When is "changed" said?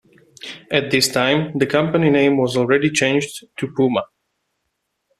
2.89-3.43